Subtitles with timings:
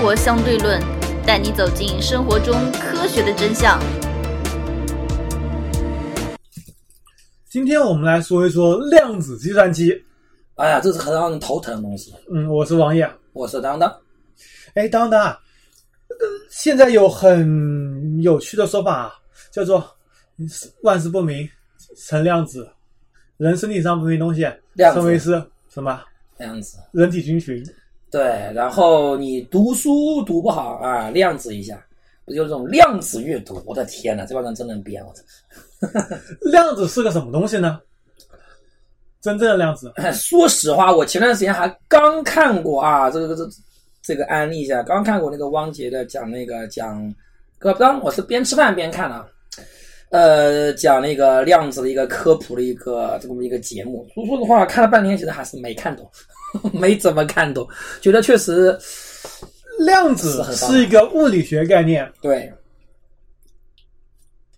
[0.00, 0.80] 活相对论》，
[1.26, 3.78] 带你走进生活中科学的真相。
[7.50, 9.92] 今天我们来说一说量子计算机。
[10.54, 12.14] 哎呀，这是很让人头疼的东西。
[12.32, 13.94] 嗯，我是王爷，我是当当。
[14.72, 15.38] 哎，当当啊，
[16.48, 19.12] 现在有很有趣的说法啊，
[19.52, 19.84] 叫做
[20.82, 21.46] “万事不明
[22.08, 22.66] 成量子”，
[23.36, 24.48] 人身体上不明东西
[24.94, 25.32] 称为是
[25.68, 26.02] 什么？
[26.38, 26.78] 量子。
[26.92, 27.62] 人体菌群。
[28.10, 31.80] 对，然后你读书读不好啊，量子一下，
[32.24, 33.62] 不就这种量子阅读？
[33.64, 35.04] 我的天哪，这帮人真能编！
[35.06, 35.22] 我操，
[36.50, 37.80] 量子是个什么东西呢？
[39.20, 43.48] 真正的量子， 说实话，我前段时间还刚看过啊，这个这
[44.02, 47.14] 这个案例一下，刚看过那个汪杰的讲那个讲，
[47.58, 49.28] 刚刚我是边吃饭边看的，
[50.10, 54.06] 呃，讲那个量子的一个科普的一个这么一个节目。
[54.14, 56.10] 说说实话，看了半天，其实还是没看懂，
[56.74, 57.66] 没怎么看懂，
[58.00, 58.76] 觉得确实
[59.78, 62.10] 量子是一个物理学概念。
[62.20, 62.52] 对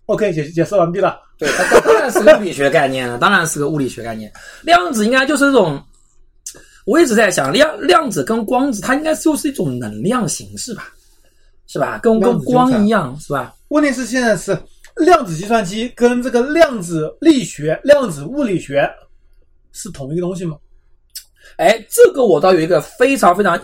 [0.07, 1.19] ，OK，解解释完毕了。
[1.37, 4.31] 对，它当然是个物理学概念了， 当然是个物理学概念。
[4.63, 5.79] 量子应该就是这种，
[6.85, 10.89] 我一直在想，量量子跟光子，它应该就是一种能量形式吧，
[11.67, 11.99] 是吧？
[12.01, 13.53] 跟跟光一样，是吧？
[13.69, 14.57] 问题是现在是
[14.97, 18.89] 量子计算机跟这个量子力学、量子物理学
[19.71, 20.57] 是同一个东西吗？
[21.57, 23.59] 哎，这个我倒有一个非常非常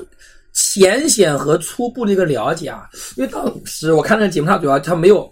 [0.53, 5.31] 浅显和初步的一个了解啊，因为当时我看那个节目，它主要它没有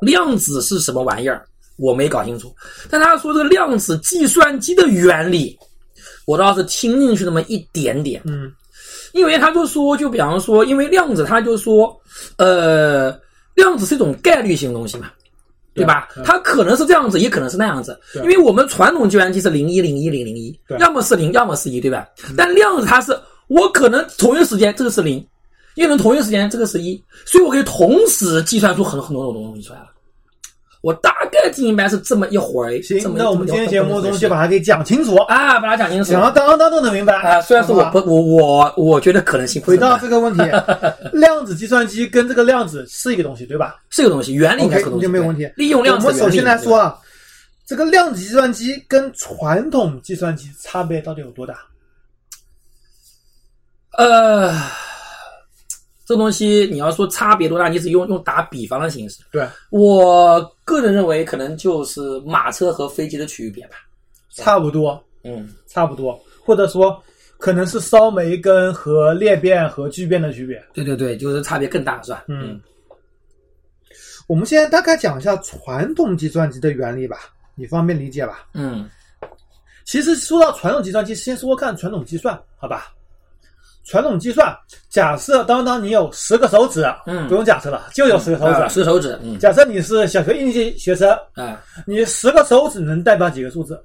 [0.00, 1.46] 量子是什么玩意儿。
[1.76, 2.54] 我没搞清楚，
[2.88, 5.58] 但他说这个量子计算机的原理，
[6.24, 8.22] 我倒是听进去那么一点点。
[8.26, 8.48] 嗯，
[9.12, 12.00] 因为他就说，就比方说，因为量子，他就说，
[12.36, 13.10] 呃，
[13.56, 15.10] 量子是一种概率性东西嘛，
[15.74, 16.08] 对吧？
[16.24, 17.98] 它可能是这样子，也可能是那样子。
[18.14, 22.06] 因为我们传统计算机是零一零一零零一，要么是零，要么是一对吧？
[22.36, 25.26] 但量子它是，我可能同一时间这个是零，
[25.74, 29.86] 又能同一时间这个是一，所以我可以同时计算出很很多种东西出来了。
[30.84, 32.82] 我大概听明白是这么一回儿。
[32.82, 37.40] 行，那我们今天节目中就把它给讲清楚啊，把它讲清楚，讲到当当都能明白啊。
[37.40, 39.62] 虽然是我不，我我我觉得可能性。
[39.62, 40.42] 回到这个问题，
[41.14, 43.76] 量子计算机跟这个量子是一个东西，对吧？
[43.88, 45.50] 是一个东西，原理应该可能没有问题。
[45.56, 46.06] 利用量子。
[46.06, 46.98] 我们首先来说啊，
[47.66, 51.54] 这个量子计算机跟传统计算机差别到底有多大？
[53.96, 54.52] 呃。
[56.04, 59.22] 这东西你要说差别多大，你只用用打比方的形式。
[59.30, 63.76] 对我个人认为，可能就是马车和飞机的区别吧，
[64.30, 65.02] 差不多。
[65.26, 67.02] 嗯，差不多，或者说
[67.38, 70.62] 可能是烧煤跟和裂变和聚变的区别。
[70.74, 72.24] 对对对，就是差别更大，是吧？
[72.28, 72.60] 嗯。
[74.26, 77.16] 我们现在大概讲一下传统计算机的原理吧，
[77.54, 78.46] 你方便理解吧？
[78.52, 78.86] 嗯。
[79.86, 82.93] 其实说到传统计算机，先说看传统计算，好吧？
[83.84, 84.56] 传统计算，
[84.88, 89.18] 假设当当你有十个手指，嗯，不用假设了，就有十个手指，十个手指。
[89.38, 93.78] 假设你是小学一年级学生，啊，你十个手指能代表几个数字？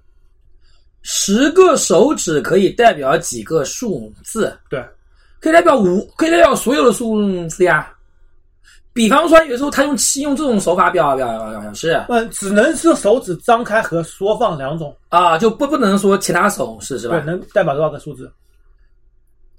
[1.02, 4.58] 十个手指可以代表几个数字？
[4.70, 4.84] 对，
[5.40, 7.94] 可以代表五，可以代表所有的数字呀。
[8.92, 17.20] 比方说，有时候他用七，用这种手法表表表表示，嗯，只能是手指张开和缩放两种啊，就不不能说其他手势是吧？
[17.20, 18.30] 对，能代表多少个数字？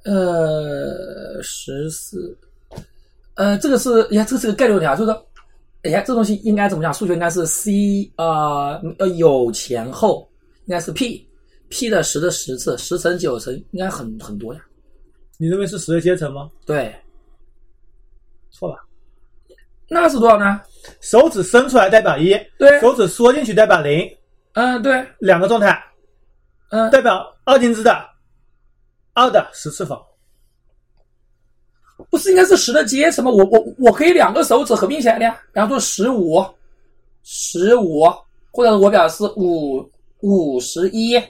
[0.05, 2.37] 呃，十四，
[3.34, 5.27] 呃，这个是，你看，这个是个概率问题啊，就是说，
[5.83, 6.93] 哎呀，这东西应该怎么讲？
[6.93, 10.27] 数学应该是 c 啊，呃，有前后，
[10.65, 14.60] 应该是 p，p 的十的十次，十乘九乘，应该很很多呀。
[15.37, 16.50] 你认为是十的阶乘吗？
[16.65, 16.94] 对，
[18.50, 18.77] 错了，
[19.89, 20.60] 那是多少呢？
[21.00, 24.10] 手指伸出来代表一，对，手指缩进去代表零，
[24.55, 25.78] 嗯，对，两个状态，
[26.71, 28.09] 嗯，代表二进制的。
[29.12, 30.00] 二的十次方，
[32.10, 33.31] 不是应该是十的阶乘吗？
[33.31, 36.44] 我我我可以两个手指合并起来的呀，比方说十五，
[37.22, 38.04] 十五，
[38.50, 39.91] 或者我表示五
[40.21, 41.21] 五十一，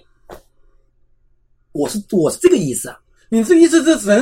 [1.72, 3.00] 我是我是这个意思啊。
[3.28, 4.18] 你这意思是只能，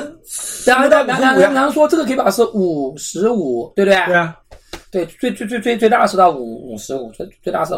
[0.66, 4.06] 然后然后然后说这个可以表示五十五，对不对？
[4.06, 4.38] 对啊，
[4.90, 7.74] 对，最最最最最大是到五五十五，最最大是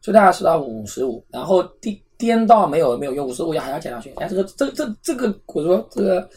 [0.00, 2.02] 最大是到五十五，然后第。
[2.22, 4.12] 颠倒没有没有用，五十五要还要减上去。
[4.18, 6.28] 哎，这个这这这个，我说这个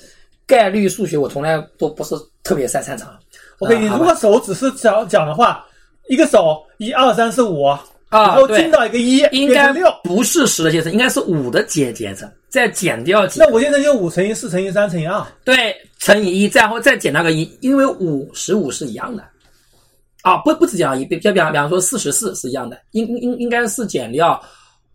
[0.48, 3.16] 概率数学我从来都不是特别擅擅长。
[3.60, 5.64] OK，你如果手只是讲讲的话，
[6.10, 13.40] 一个手一二三四五啊，然后进到一个一，应该六不是十的阶乘，应该是五的阶阶乘，再减掉几。
[13.40, 19.24] 那我现在就五乘以四乘以三乘以二，对，乘以一，然后再减那个一，因为五十五是一样的。
[20.24, 24.42] 啊，不不止减一，比比比方比方说四十四是一样的，应应应该是减掉。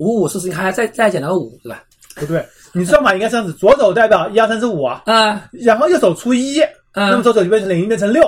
[0.00, 1.85] 五五四十，你看再再减了个五，对吧？
[2.17, 6.58] 不对，你算法应该这样子：左手代表一二三四五啊，啊，然后右手除一，
[6.93, 8.23] 嗯那么左手就变成零，变成六，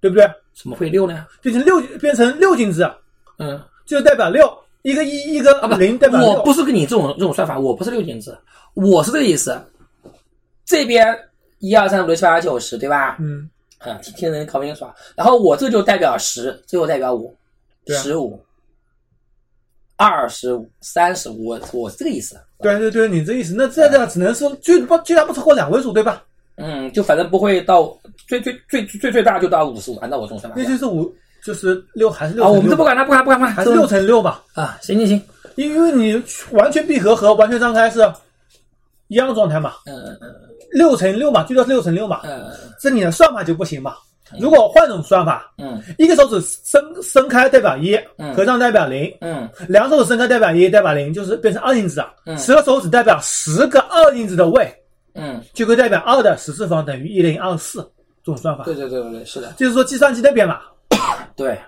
[0.00, 0.28] 对不对？
[0.60, 1.26] 怎么会六呢？
[1.40, 2.90] 变成六，变成六进制，
[3.38, 4.52] 嗯，就代表六，
[4.82, 6.30] 一个一，一个啊不，零，代表六。
[6.32, 8.36] 我不是跟你这种这种算法，我不是六进制，
[8.74, 9.56] 我是这个意思。
[10.64, 11.16] 这边
[11.60, 13.16] 一二三五六七八九十，对吧？
[13.20, 13.48] 嗯，
[13.78, 14.94] 啊，听听人考不清楚啊。
[15.14, 17.34] 然后我这就代表十，最后代表五，
[17.86, 18.38] 十五、
[19.98, 22.40] 二十五、三十五，我我是这个意思。
[22.60, 26.22] 对对对，你这意思，那这个只能说最不最大不超过两位数，对吧？
[26.56, 27.92] 嗯，就反正不会到
[28.26, 30.68] 最最最最最大就到五十五，按照我这种算法那。
[30.68, 31.12] 就是五，
[31.44, 34.44] 就是六还是六啊，我们这不管它，不管不管不管，还是六乘六吧？
[34.54, 35.22] 啊，行行行，
[35.56, 36.22] 因为你
[36.52, 38.00] 完全闭合和完全张开是
[39.08, 40.34] 一样的状态嘛，嗯嗯嗯
[40.72, 43.96] 六乘六嘛，最多是六乘六嘛，嗯这你的算法就不行嘛。
[44.40, 45.80] 如果换种算法，嗯。
[45.98, 48.34] 一个手指伸伸开代表一，嗯。
[48.34, 49.48] 合上代表零，嗯。
[49.68, 52.12] 两手指伸开代表一，代表零，就是变成二进制啊。
[52.26, 52.36] 嗯。
[52.38, 54.70] 十个手指代表十个二进制的位，
[55.14, 57.78] 嗯，就可以代表二的十次方等于一零二四
[58.22, 58.64] 这种算法。
[58.64, 60.60] 对对对对对，是的，就是说计算机的编码，
[61.34, 61.58] 对，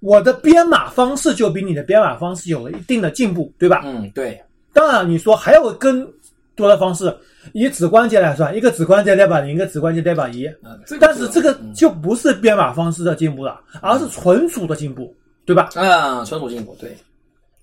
[0.00, 3.82] 我的编码方式就比你的编码方式有了一定的进步，对吧？
[3.84, 4.42] 嗯对，
[4.72, 6.06] 当然，你说还有更
[6.56, 7.16] 多的方式，
[7.52, 10.50] 以指关节来算，一个指关节代表零，一个指关节代表一。
[10.98, 15.14] 但是这个嗯就不是编码方式的进步了，而是存储的进步，
[15.44, 15.68] 对吧？
[15.74, 16.96] 啊，存储进步，对，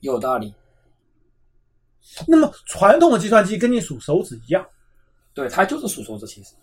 [0.01, 0.53] 有道理，
[2.27, 4.63] 那么传统的计算机跟你数手指一样，
[5.33, 6.53] 对，它就是数手指，其实，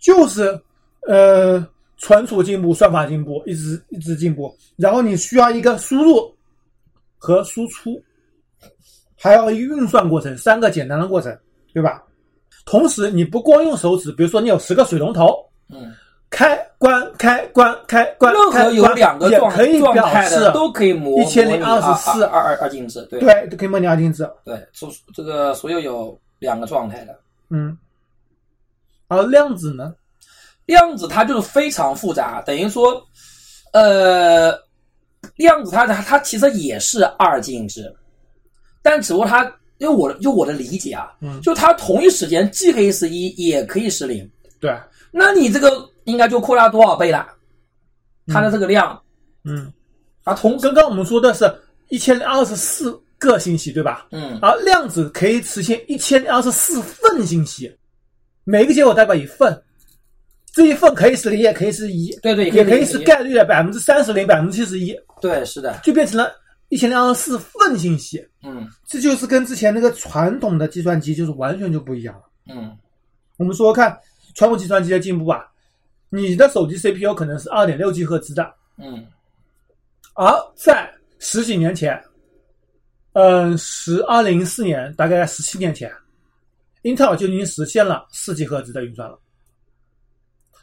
[0.00, 0.58] 就是
[1.06, 1.64] 呃
[1.98, 4.56] 存储进步，算法进步，一直一直进步。
[4.76, 6.34] 然后你需要一个输入
[7.18, 8.02] 和输出，
[9.22, 11.36] 还要一个运算过程，三个简单的过程，
[11.72, 12.02] 对吧？
[12.66, 15.32] 同时，你不光用手指，比如说你有十个水龙头，
[15.68, 15.94] 嗯，
[16.28, 24.28] 开关开关开关，任何有两个状也可以状表示态的都可以模1024二二二进制，对对，都可以模拟二进制。
[24.44, 27.16] 对，所这个所有有两个状态的
[27.50, 27.78] 嗯，
[29.06, 29.94] 而量子呢？
[30.66, 33.00] 量子，它就是非常复杂，等于说，
[33.72, 34.52] 呃，
[35.36, 37.92] 量子它它它其实也是二进制，
[38.82, 39.44] 但只不过它
[39.78, 41.40] 因为我的就我的理解啊，嗯。
[41.40, 44.28] 就它同一时间既可以是一，也可以是零，
[44.60, 44.76] 对，
[45.10, 47.26] 那你这个应该就扩大多少倍了？
[48.28, 49.00] 它的这个量，
[49.44, 49.72] 嗯，
[50.24, 51.52] 啊，同，刚刚我们说的是
[51.88, 54.06] 一千零二十四个信息，对吧？
[54.12, 54.38] 嗯。
[54.40, 57.74] 而量子可以实现一千零二十四份信息，
[58.44, 59.60] 每个结果代表一份，
[60.54, 66.32] 这一份可以是零，也可以是一，对对，也可以是概率的百分之三十零、百分之七十一，对，是的，就变成了
[66.72, 68.26] 一千零二十四份信息。
[68.42, 72.22] 嗯这就是跟之前那个传统的计算机就是完全就不一样了。
[72.48, 72.74] 嗯
[73.36, 73.94] 我们说看
[74.34, 75.44] 传统计算机的进步啊，
[76.08, 79.06] 你的手机 CPU 可能是二点六 G 赫兹的，嗯
[80.14, 82.02] 而在十几年前，
[83.12, 85.92] 嗯，十二零四年，大概在十七年前，
[86.80, 89.18] 英特尔就已经实现了四 G 赫兹的运算了。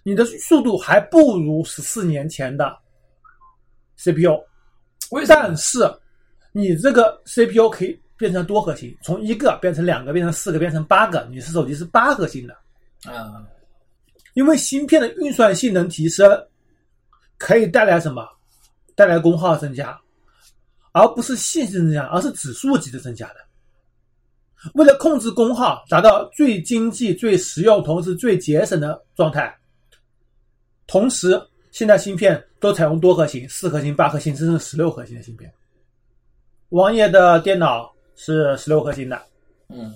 [0.02, 2.76] 你的速度还不如十四年前的
[3.98, 4.44] CPU，
[5.28, 5.56] 但？
[5.56, 5.80] 是
[6.52, 11.28] 你这个 CPU 可以变成多核心，从一个变成两个，变成四个，变成八个。
[11.32, 12.54] 你是手机是八核心的，
[13.12, 13.46] 啊，
[14.34, 16.30] 因为芯片的运算性能提升，
[17.38, 18.28] 可以带来什么？
[18.96, 19.98] 带来功耗增加，
[20.92, 23.36] 而不是线性增加，而是指数级的增加的。
[24.74, 29.58] 为了控制功耗，达到最经济、最实用，同时最节省的状态，
[30.86, 31.42] 同时
[31.72, 35.50] 现在芯片都采用多核心、四核心、八核心，甚至十六核心的芯片。
[36.70, 39.22] 王爷的电脑是十六核心的，
[39.70, 39.94] 嗯。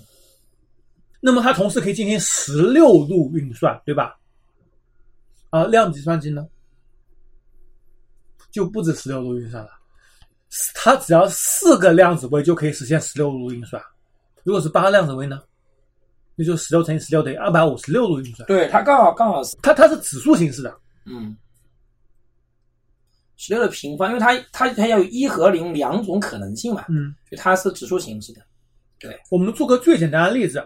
[1.20, 4.14] 那么它同时可以进行十六路运算，对吧？
[5.48, 6.46] 啊量子计算机呢，
[8.50, 9.70] 就不止十六路运算了，
[10.74, 13.82] 它只要四个量子位就可以实现十六路运算。
[14.42, 15.40] 如果是八个量子位呢，
[16.34, 18.46] 那就十六乘以十六等于二百五十六路运算。
[18.46, 20.76] 对，它刚好刚好是它它是指数形式的，
[21.06, 21.34] 嗯，
[23.36, 28.40] 十六的平方，因为它它它要有一和零两种可能性嘛，嗯，所以它是指数形式的。
[29.00, 30.64] 对我们做个最简单的例子，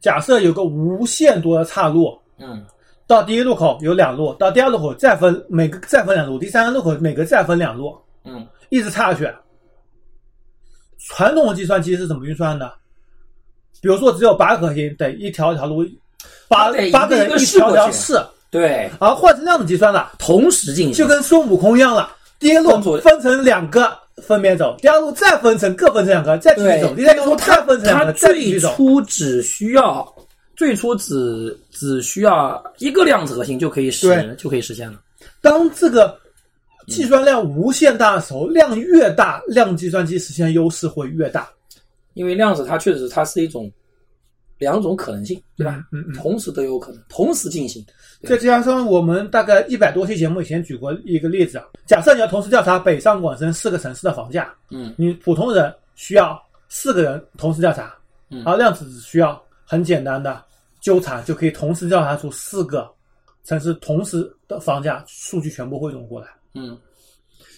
[0.00, 2.64] 假设有个无限多的岔路，嗯
[3.06, 9.34] 到第一路口有两路，到第二路口再分每个再分两路，第三个路口每个再分两路，嗯一直岔下去。
[10.98, 12.72] 传统的计算机是怎么运算的？
[13.82, 15.84] 比如说只有八个核心，得一条一条路，
[16.48, 18.18] 八八个人一条条试，
[18.54, 22.14] 对，而换成量子计算了，同时进行，就跟孙悟空一样了。
[22.38, 28.70] 第一路分成两个分别走，第二路再分成各分成两个，再继续走，第三路再分成两它个，再继续最。
[28.70, 30.14] 初只需要
[30.54, 35.00] 最初只只需要一个量子核心就可以实现就可以实现了。
[35.40, 36.16] 当这个
[36.86, 41.48] 计算量无限大的时候，量越大，量计算机实现优势会越大。
[42.12, 43.68] 因为量子它确实它是一种
[44.58, 45.82] 两种可能性，对吧？
[45.92, 47.84] 嗯嗯同时都有可能，同时进行。
[48.24, 57.94] 再加上我们大概一百多期节目以前举过一个例子啊，假设你要同时调查北上广深四个城市的房价，嗯你普通人需要四个人同时调查，
[58.30, 60.42] 嗯而量子只需要很简单的
[60.80, 62.90] 纠缠就可以同时调查出四个
[63.44, 66.78] 城市同时的房价数据全部汇总过来，嗯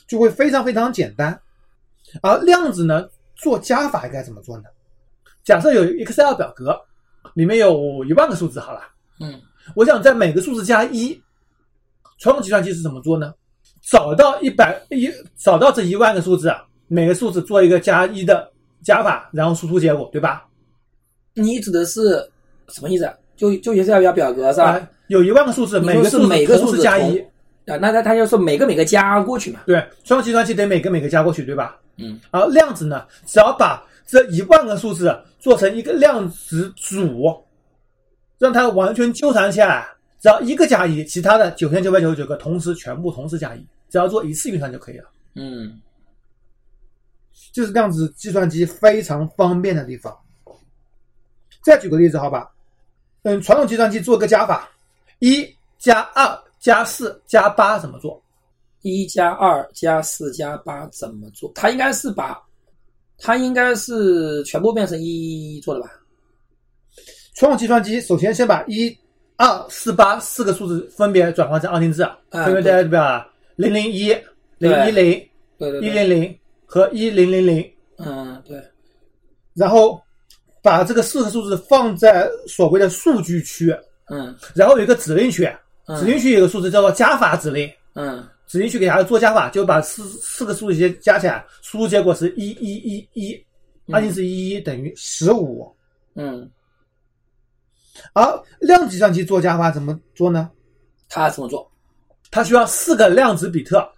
[0.07, 1.39] 就会非常非常简单。
[2.23, 4.65] 而量子呢，做加法该怎么做呢？
[5.45, 6.81] 假设有 Excel 表格，
[7.35, 8.83] 里面有一万个数字，好了。
[9.21, 9.41] 嗯
[9.75, 11.21] 我想在每个数字加一，
[12.19, 13.35] 传统计算机是怎么做呢？
[13.83, 18.51] 找到一百一，找到这一万个数字，啊，每个数字做一个加一的
[18.83, 20.47] 加法，然后输出结果，对吧？
[21.35, 22.29] 你指的是
[22.69, 23.15] 什么意思啊？
[23.37, 24.73] 就就也是要表表格是吧？
[24.73, 27.19] 啊，有一万个数字，每个数字每个数字加一，
[27.67, 29.61] 啊，那他他就是每个每个加过去嘛。
[29.67, 31.77] 对，传统计算机得每个每个加过去，对吧？
[31.99, 37.37] 嗯而量子呢，只要把这一万个数字做成一个量子组，
[38.39, 39.87] 让它完全纠缠起来，
[40.21, 45.09] 只要一个加一，其他的九千九百九十九个同时全部同时加一，只要做一次运算就可以了。
[45.35, 45.81] 嗯
[47.53, 50.15] 就是这样子计算机非常方便的地方。
[51.63, 52.51] 再举个例子，好吧？
[53.23, 54.71] 嗯，传统计算机做个加法，
[55.19, 55.47] 一
[55.79, 58.23] 加二加四加八怎么做？
[58.83, 61.51] 一加二加四加八怎么做？
[61.55, 62.41] 它应该是把，
[63.19, 65.91] 它应该是全部变成一做的吧？
[67.37, 68.97] 传统计算机首先先把一、
[69.37, 73.25] 二、四、八四个数字分别转换成二进制，啊分别代表
[73.57, 74.09] 零零一、
[74.57, 75.81] 零一零、一对对。
[75.81, 78.59] 对，零零和一零零零，嗯对，
[79.55, 80.01] 然后
[80.63, 83.71] 把这个四个数字放在所谓的数据区，
[84.11, 84.35] 嗯。
[84.55, 85.47] 然后有一个指令区，
[85.89, 85.99] 嗯。
[86.01, 87.71] 指令区有个数字叫做加法指令。
[87.95, 88.27] 嗯。
[88.47, 93.45] 指令区给它做加法，就把四四个数字加起来，输入结果是一一一一，
[93.93, 95.71] 二进制一一等于十五。
[96.15, 96.49] 嗯，
[98.13, 100.51] 而量子计算机做加法怎么做呢？
[101.09, 101.71] 它怎么做？
[102.31, 103.89] 它需要四个量子比特。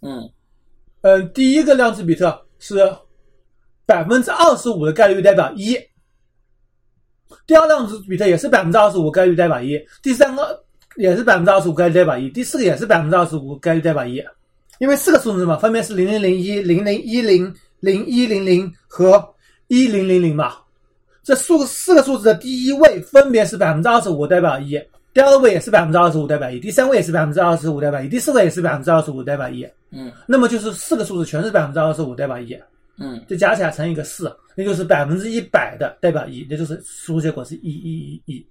[0.00, 0.30] 嗯
[1.02, 2.78] 嗯，第一个量子比特是
[3.86, 5.78] 百分之二十五的概率代表一，
[7.46, 10.64] 第二量子比特也是百分之二十五概率代表一，第三个
[10.96, 14.22] 也是百分之二十五概率代表一，第四个也是百分之二十五概率代表一。
[14.78, 19.34] 因为四个数字嘛，分别是零零零一、零零一零、零一零零和
[19.68, 20.56] 一零零零嘛。
[21.22, 24.80] 这数四个数字的第一位分别是百分之二十五代表一，
[25.12, 29.66] 第二位也是百分之二十五代表一，第三位也是百分之二十五代表一，第四位也是百分之二十五代表一。
[29.92, 32.56] 嗯那么就是四个数字全是百分之二十五代表一，
[32.98, 38.46] 嗯就加起来乘一个四，那就是百分之一百的代表一，那就是输入结果是一一一一。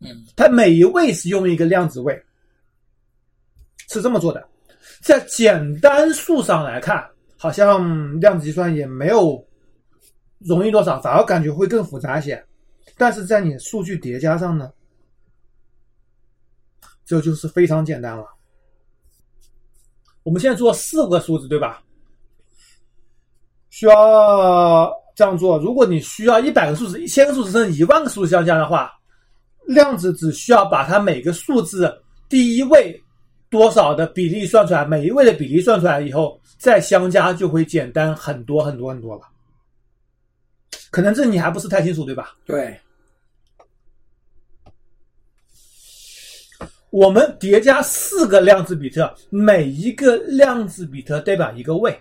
[0.00, 2.22] 嗯它每一位是用一个量子位，
[3.88, 4.46] 是这么做的。
[5.00, 7.04] 在简单数上来看，
[7.38, 9.42] 好像量子计算也没有
[10.38, 12.44] 容易多少，反而感觉会更复杂一些。
[12.96, 14.70] 但是在你数据叠加上呢，
[17.04, 18.24] 这就是非常简单了。
[20.22, 21.82] 我们现在做四个数字，对吧？
[23.70, 25.58] 需要这样做。
[25.58, 28.92] 如果你需要一百个数字、一千个数字，甚至一万个数字相加的话，
[29.66, 31.92] 量子只需要把它每个数字
[32.28, 32.98] 第一位
[33.50, 39.22] 多少的比例算出来，每一位的比例算出来以后，再相加就会简单很多很多很多了。
[40.90, 42.36] 可能这你还不是太清楚，对吧？
[42.44, 42.78] 对，
[46.90, 51.98] 我们叠加四个量子比特，每一个量子比特代表一个位。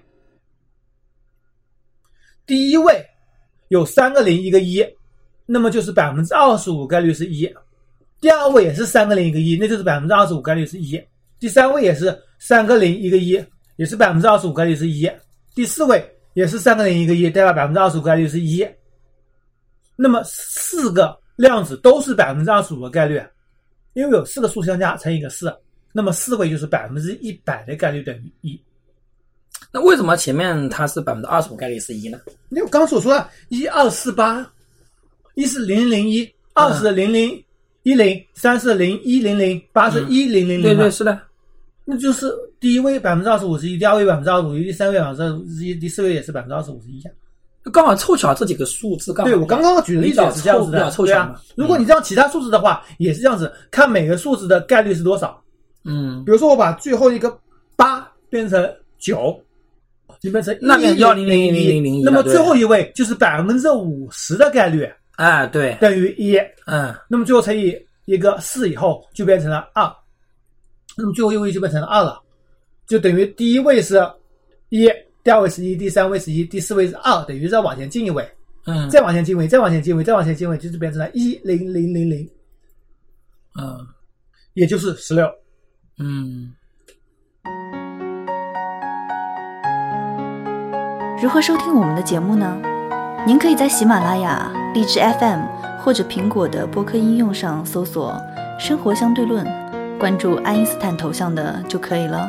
[2.46, 3.04] 第一位
[3.70, 4.86] 有三个零一个一，
[5.46, 7.52] 那么就是百分之二十五概率是一。
[8.22, 11.02] 第二位也是三个零一个一，那就是百分之二十五概率是一。
[11.40, 13.44] 第三位也是三个零一个一，
[13.76, 15.12] 也是百分之二十五概率是一。
[15.54, 18.64] 第四位也是三个零一个一，代表百分之二十五概率是一。
[19.96, 23.20] 那么四个量子都是百分之二十五的概率，
[23.94, 25.52] 因为有四个数相加乘以一个四，
[25.94, 28.62] 那么四位就是百分之一百的概率等于一。
[29.72, 32.20] 那为什么前面它是百分之二十五概率是一呢？
[32.50, 34.46] 因为我刚刚所说的，一二四八，
[35.36, 37.42] 一是零零一，二是零零
[37.84, 41.22] 一零，三是零一零零，八是一零零零对对，是的，
[41.86, 47.12] 那就是第一位百分之二十五是一，第二位百分之二十五是一，第三位百分之二十一，第四位也是百分之二十五是一呀。
[47.72, 49.32] 刚好凑巧这几个数字刚好。
[49.32, 51.42] 对我刚刚举的例子也是这样子的，凑对啊巧。
[51.56, 55.42] 如果你这样其他数字的话，也是这样子，看每个数字的概率是多少。
[55.84, 57.36] 嗯，比如说我把最后一个
[57.76, 58.68] 八变成
[59.00, 59.40] 九，
[60.20, 64.88] 就变成那变10001 10001那么最后一位就是百分之五十的概率
[65.18, 67.76] 哎对，等于一，嗯那么最后乘以
[68.06, 69.92] 一个四以后就变成了二，
[70.98, 72.22] 那么最后一位就变成了二了，
[72.88, 73.96] 就等于第一位是
[74.70, 74.90] 一，
[75.24, 78.26] 第二位是一，第三位是一，第四位是二，等于再往前进一位，
[78.66, 82.30] 嗯，再往前进位，再往前进位，再往前进位，就是变成了一零零零零，
[83.60, 83.88] 嗯
[84.54, 85.30] 也就是十六。
[86.00, 86.54] 嗯，
[91.22, 92.58] 如何收听我们的节目呢？
[93.28, 95.42] 您可以在喜马拉雅、荔枝 FM
[95.80, 98.16] 或者苹果的播客应用上搜索
[98.60, 99.44] “生活相对论”，
[99.98, 102.28] 关注爱因斯坦头像的就可以了。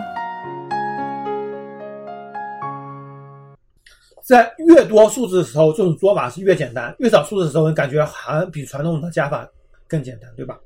[4.23, 9.49] 在越多数字的时候，这种做法是越简单；越少数字的时候，感觉好像比传统的加法
[9.87, 10.59] 更简单，对吧？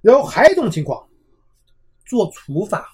[0.00, 1.06] 然后还有一种情况，
[2.06, 2.92] 做除法。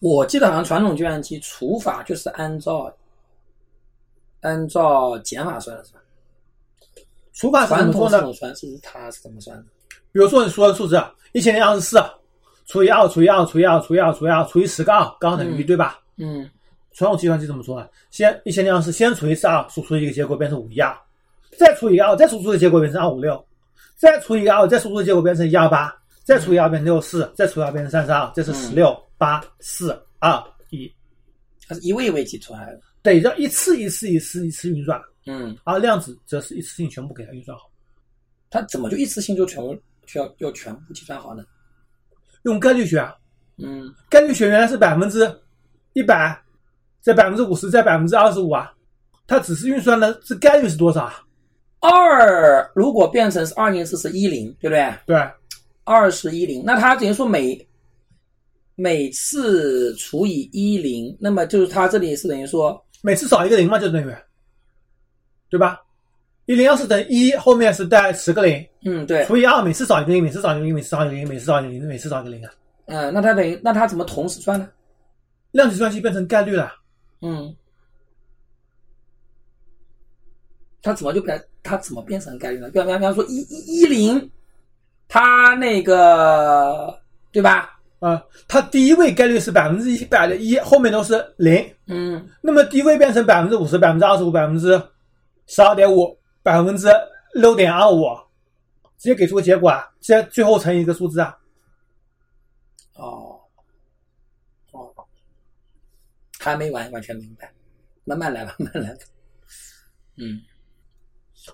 [0.00, 2.94] 我记得好像传统计算机除法就是按照
[4.42, 6.00] 按照减法算的是吧？
[7.34, 8.20] 除法是怎传么做呢？
[8.20, 8.56] 统是怎么算？
[8.56, 9.64] 是它是怎么算的？
[10.12, 12.02] 比如说你说的数字一千零二十四
[12.64, 16.00] 除以二除以二除以二除以二除以二除以十个二，刚好等于一，对吧？
[16.16, 16.48] 嗯
[16.92, 17.88] 传统计算机怎么说呢？
[18.12, 20.96] 先一千零二十四，先除以四二，输出一个结果变成五一二，
[21.58, 23.44] 再除以二，再输出的结果变成二五六，
[23.96, 30.88] 再除以二，再输出的结果变成一二八，再除以二变成六四，再除以二变成三十二，这是嗯十六八四二一，
[31.66, 32.80] 它是一位一位计出来的。
[33.02, 37.70] 得着一次一次一次一次运算，嗯，而量子则是一次性全部给它运算好，
[38.50, 39.76] 它怎么就一次性就全部
[40.06, 41.44] 需要要全部计算好呢？
[42.42, 43.14] 用概率学啊，
[43.56, 45.20] 嗯概率学原来是百分之
[45.94, 46.38] 一百，
[47.00, 48.72] 在百分之五十，在百分之二十五啊，
[49.26, 51.24] 它只是运算的这概率是多少啊？
[51.80, 54.94] 二如果变成是二零四是一零，对不对？
[55.06, 55.30] 对，
[55.84, 57.66] 二是一零，那它等于说每
[58.74, 64.14] 每次除以一零，那么就是它这里是等于说，每次少一个零嘛，就等于，
[65.54, 65.80] 对吧？
[66.46, 72.50] 一零要是等于一，后面是带十个零，嗯，对，除以二，每次少一个零，每次少一个零，每次少一个零，每次少一个零，每次少一个零啊。
[72.86, 74.68] 嗯，那它等于那它怎么同时算呢？
[75.52, 76.72] 量子计算机变成概率了，
[77.22, 77.54] 嗯，
[80.82, 81.40] 它怎么就变？
[81.62, 82.68] 它怎么变成概率呢？
[82.70, 84.28] 比方比方说一一一零，
[85.06, 86.98] 它那个
[87.30, 87.70] 对吧？
[88.00, 94.78] 啊、它第一位概率是百分之一百的一，后面都是零，嗯那么低位变成百分之五十、百分之二十五、百分之
[95.46, 96.88] 十二点五、百分之
[97.34, 98.04] 六点二五，
[98.98, 101.36] 直接给出个结果啊，直接最后乘以一个数字啊。
[102.94, 103.38] 哦
[104.72, 104.92] 哦，
[106.38, 107.52] 还没完完全明白，
[108.04, 108.96] 慢慢来吧， 慢慢来。
[110.16, 110.40] 嗯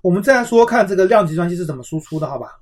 [0.02, 2.60] 我们再来说看这个量子计算机是怎么输出的，好吧？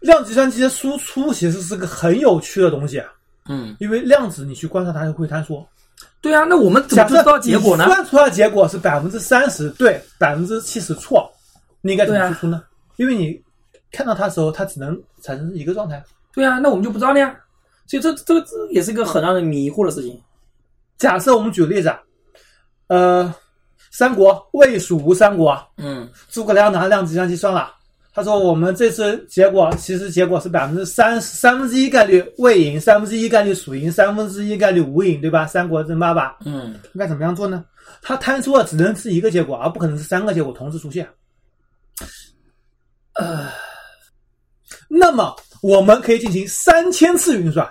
[0.00, 3.12] 量子计算机的输出其实是个很有趣的东西啊，
[3.46, 5.66] 嗯，因为量子你去观察它就会坍缩。
[6.22, 7.92] 对啊，那我们怎么知道结果呢你？
[7.92, 11.28] 算出来的结果是百分之三十对，百分之七十错，
[11.80, 12.62] 你应该怎么对啊输出呢？
[12.96, 13.42] 因为你
[13.90, 16.02] 看到它的时候，它只能产生一个状态。
[16.32, 17.36] 对啊，那我们就不知道了呀。
[17.88, 20.18] 所以这这个这也是一个很让人迷惑的事情。
[20.96, 21.98] 假设我们举个例子啊，
[22.86, 23.34] 呃，
[23.90, 27.74] 三国魏蜀吴三国，嗯诸葛亮拿量子计算机算了，
[28.14, 35.46] 他说我们这次结果其实结果是百分之三三分之一概率未赢，三分之一概率输赢，三分之一概率无赢，对吧？
[35.46, 37.64] 三国争霸吧，嗯应该怎么样做呢？
[38.02, 41.08] 他摊出了只能是一个结果，而不可能是三个结果同时出现。
[43.14, 43.48] 呃，
[44.88, 47.66] 那么我们可以进行三千次运算，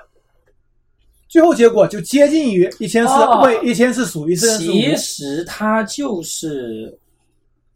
[1.28, 4.96] 最后结果就接近于一千是哦魏，一千是蜀，一千是其。
[4.96, 6.98] 实它就是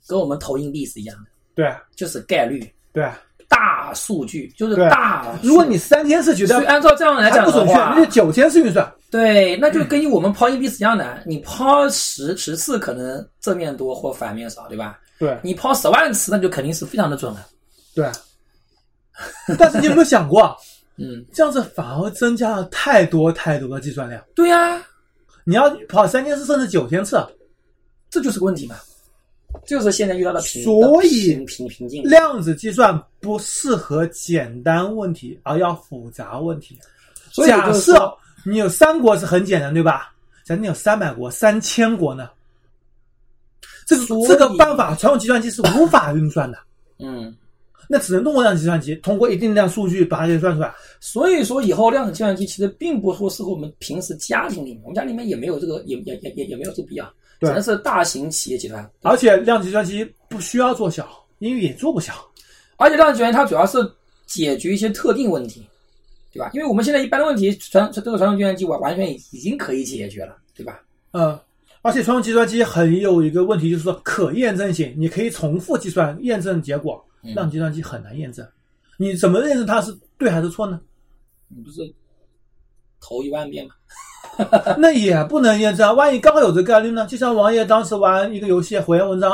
[0.07, 3.09] 跟我们投硬币是一样的，对就是概率、对
[3.47, 5.47] 大数据，就是大数。
[5.47, 8.91] 如果你三天是觉得所以按照这样来讲还不准确，那就，九天是运算。
[9.09, 11.23] 对，那就跟我们抛硬币是一样的。
[11.25, 14.99] 你抛十十次可能正面多或反面少，对吧？
[15.17, 17.47] 对你抛十万次，那就肯定是非常的准了。
[17.93, 18.09] 对。
[19.57, 20.55] 但是你有没有想过，啊
[20.97, 24.21] 嗯，这样子反而增加了太多太多的计算量？
[24.35, 24.81] 对呀、
[25.45, 27.17] 你要跑三千次甚至九千次，
[28.09, 28.75] 这就是个问题嘛。
[29.67, 31.35] 就是现在遇到的瓶，所以
[31.69, 32.03] 瓶颈。
[32.03, 36.77] 量子计算不适合简单问题，而要复杂问题。
[37.31, 38.11] 所以假设
[38.45, 40.13] 你有三国是很简单，对吧？
[40.43, 42.29] 假设你有三百国、三千国呢？
[43.87, 46.57] 这个这个办法，传统计算机是无法运算的，
[46.97, 47.35] 嗯，
[47.87, 50.73] 那只能通过量子计算机，通过一定量数据把它给算出来。
[50.99, 58.89] 所以说以后量子计算机其实并不说适合我们平时家庭里面，我们家里面也没有这个，也也也也也没有这个必要，对只能是大型企业集团。
[59.01, 61.07] 而且量子计算机不需要做小，
[61.39, 62.13] 因为也做不小。
[62.77, 63.77] 而且量子计算机它主要是
[64.25, 65.65] 解决一些特定问题，
[66.33, 66.49] 对吧？
[66.53, 70.81] 因为我们现在一般的问题，传这个传统计算机完完全已经可以解决了，对吧？
[71.11, 71.39] 嗯，
[71.81, 78.45] 而且传统计算机很有一个问题，就是说可验证性，你可以重复计算验证结果，嗯量子计算机很难验证。
[78.97, 80.81] 你怎么验证它是对还是错呢？
[81.47, 81.81] 你不是
[82.99, 83.75] 投一万遍吗？
[84.77, 85.95] 那也不能验证。
[85.95, 87.05] 万一刚好有这概率呢？
[87.07, 89.31] 就像王爷当时玩一个游戏《火焰文章》，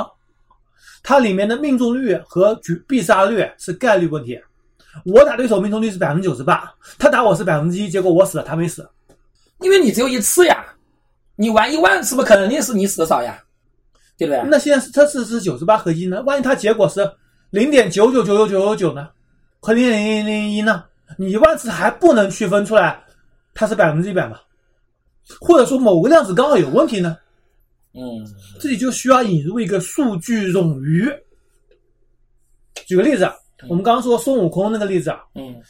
[1.03, 4.39] 它里面的命中率和局必杀率是概率问题。
[5.05, 8.87] 我打对手命中率是百分之九十八，他打我是百分之一，结果我死了，他没死。
[9.61, 10.65] 因为你只有一次呀，
[11.35, 13.41] 你玩一万次不肯定是你死的少呀，
[14.17, 14.43] 对不对？
[14.49, 16.21] 那现在是测试是九十八和一呢？
[16.23, 17.09] 万一它结果是
[17.51, 19.07] 零点九九九九九九九呢？
[19.61, 20.83] 和零点零零零一呢？
[21.17, 23.01] 你一万次还不能区分出来
[23.53, 24.37] 它是百分之一百吗？
[25.39, 27.17] 或者说某个量子刚好有问题呢？
[27.93, 28.25] 嗯，
[28.59, 31.09] 这里就需要引入一个数据冗余。
[32.85, 33.29] 举个例子，
[33.69, 35.61] 我们刚刚说孙悟空那个例子啊，嗯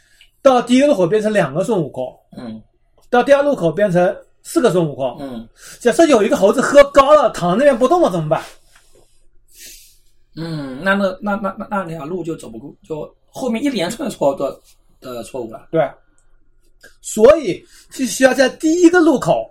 [0.42, 2.62] 到第一个路口变成两个孙悟空，嗯
[3.10, 5.18] 到第二路口变成四个孙悟空。
[5.20, 5.48] 嗯
[5.80, 8.44] 假设有一个猴子喝高了，躺在那边不动了怎么办？
[10.36, 14.60] 嗯，那那那那那那条路就走不过，就后面一连串的错误的
[15.02, 15.68] 的错误了。
[15.72, 15.82] 对，
[17.02, 19.50] 所以就需要在第一个路口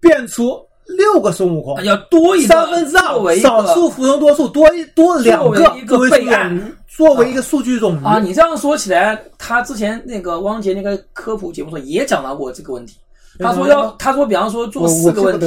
[0.00, 12.96] 变出六个孙悟空，要多一个三分之二，少数服从多数，多一多两个作为一个备案，作为一个数据冗余啊，你这样说起来，他之前那个汪杰那个科普节目上也讲到过这个问题。
[13.38, 15.46] 他说要，他说比方说做四个问题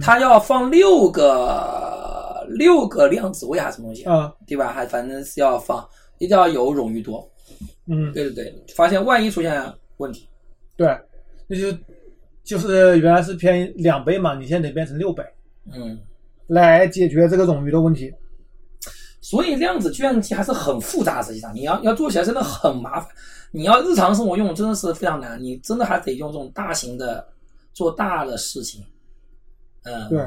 [0.00, 4.72] 他要放六个六个量子位还是什么东西，啊，对吧？
[4.72, 5.86] 还反正是要放，
[6.18, 7.24] 一定要有冗余多。
[7.86, 9.62] 嗯，对对对，发现万一出现
[10.00, 10.28] 问题，
[10.76, 10.98] 对，
[11.46, 11.76] 那就
[12.42, 15.22] 就是原来是偏两倍嘛，你现在得变成六倍
[15.72, 15.96] 嗯，
[16.46, 18.12] 来解决这个冗余的问题。
[19.20, 23.08] 所以量子计算机还是很复杂，实际上你要要做起来真的很麻烦。
[23.52, 27.28] 你要日常生活用真的是非常难，你真的还得用这种大型的
[27.74, 28.82] 做大的事情。
[29.82, 30.26] 嗯，对，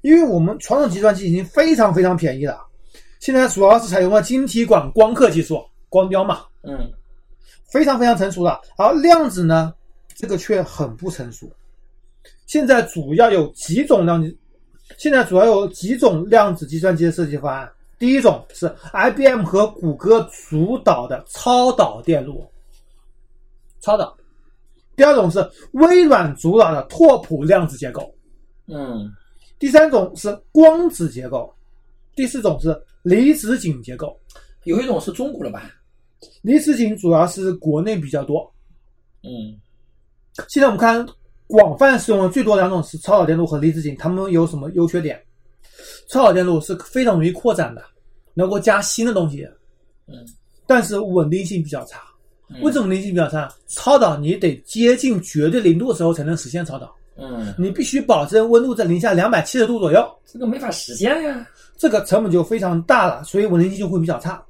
[0.00, 2.58] 因为我们传统计算机已经非常非常便宜了，
[3.20, 6.90] 现在主要是采用了晶体管光刻技术，光雕嘛，嗯
[7.68, 8.60] 非常非常成熟了。
[8.76, 9.74] 而量子呢，
[10.14, 11.50] 这个却很不成熟。
[12.46, 14.36] 现在主要有几种量子，
[14.98, 17.70] 现在主要有几种量子计算机的设计方案。
[17.98, 22.44] 第一种是 IBM 和谷歌主导的超导电路，
[23.80, 24.14] 超导；
[24.94, 28.02] 第二种是微软主导的拓扑量子结构；
[28.66, 29.10] 嗯
[29.58, 31.50] 第三种是光子结构；
[32.14, 34.14] 第四种是离子阱结构。
[34.64, 35.70] 有一种是中国的吧？
[36.42, 38.50] 离子阱主要是国内比较多，
[39.22, 39.58] 嗯
[40.48, 41.06] 现在我们看
[41.46, 45.20] 广泛使用的最多两种是超导电路和离子阱，它们有什么优缺点？
[46.08, 47.82] 超导电路是非常容易扩展的，
[48.34, 49.46] 能够加新的东西，
[50.06, 50.14] 嗯，
[50.66, 52.00] 但是稳定性比较差。
[52.48, 53.52] 嗯为什么稳定性比较差？
[53.66, 61.44] 超导你得接近绝对零度的时候才能实现超导，嗯，你必须保证温度在零下两百七十度左右，这个没法实现呀。
[61.76, 64.42] 这个成本就非常大了，所以稳定性就会比较差。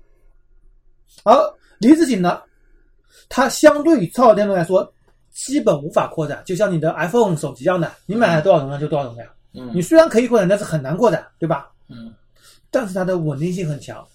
[1.25, 1.35] 而
[1.79, 2.43] 离子阱呢，
[3.29, 4.93] 它相对于超导电路来说，
[5.31, 9.29] 基本无法扩展，就像你的 iPhone 手机一样的，你买了多少容量就多少容量。
[9.53, 11.71] 嗯你虽然可以扩展，但是很难扩展，对吧？
[11.89, 12.13] 嗯
[12.71, 14.07] 但是它的稳定性很强，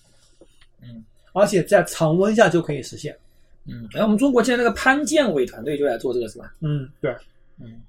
[0.81, 3.17] 嗯，而且在常温下就可以实现。
[3.65, 6.53] 嗯，哎，我们中国现在那个潘建伟团队就来做这个是吧？
[6.59, 7.15] 嗯，对。
[7.59, 7.81] 嗯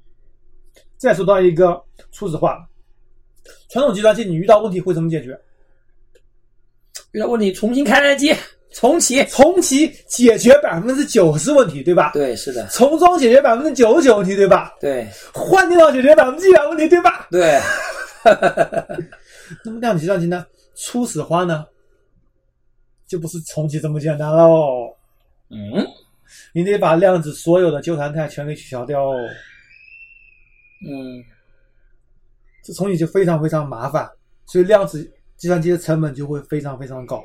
[0.97, 1.83] 再说到一个
[2.13, 2.65] 初始化，
[3.69, 5.39] 传统计算机你遇到问题会怎么解决？
[7.11, 8.33] 遇到问题重新开机
[8.75, 9.25] 重启。
[9.27, 12.11] 重启解决百分之九十问题，对吧？
[12.13, 14.75] 对，是的，重装解决百分之九十九问题，对吧？
[14.81, 17.27] 对换电脑解决百分之一百问题，对吧？
[17.31, 17.59] 对，
[19.65, 20.47] 那么量子计算机呢？
[20.75, 21.67] 初始化呢，
[23.07, 24.95] 就不是重启这么简单喽。
[25.51, 25.87] 嗯
[26.55, 29.15] 你得把量子所有的纠缠态全给取消掉哦，
[30.89, 31.23] 嗯
[32.65, 34.09] 这重启就非常非常麻烦，
[34.47, 35.03] 所以量子
[35.37, 37.23] 计算机的成本就会非常非常高。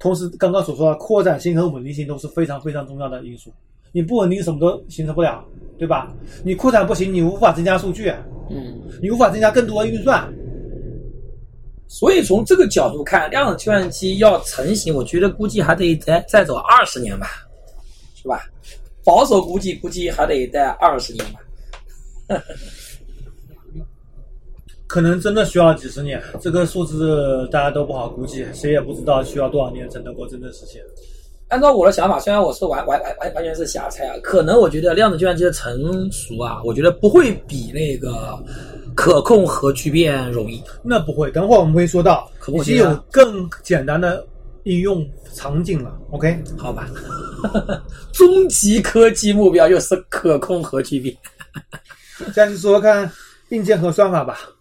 [0.00, 3.52] 同时，刚刚所说的扩展性和稳定性都是非常非常重要的因素。
[3.92, 5.44] 你不稳定，什么都形成不了，
[5.78, 6.10] 对吧？
[6.42, 8.08] 你扩展不行，你无法增加数据，
[8.50, 8.80] 嗯。
[9.02, 10.32] 你无法增加更多的运算。
[11.86, 17.26] 所以从这个角度看，量子计算机要成型，我觉得估计还得再再走二十年吧，
[18.14, 18.48] 是吧？
[19.04, 21.40] 保守估计估计还得再二十年吧。
[24.90, 30.82] 可能真的需要几十年，这个数字大家都不好估计，谁也不知道需要多少年才能够真正实现。
[31.46, 38.36] 按照我的想法，虽然我是完完完完完全是瞎猜啊，可能我觉得量子计算机的成熟啊，我觉得不会比那个
[38.96, 40.60] 可控核聚变容易。
[40.82, 44.26] 那不会，等会儿我们会说到，已经可我觉得有更简单的
[44.64, 45.96] 应用场景了。
[46.10, 46.88] OK，好吧，
[48.12, 51.16] 终极科技目标就是可控核聚变。
[52.34, 53.08] 再去说说看
[53.50, 54.40] 硬件和算法吧。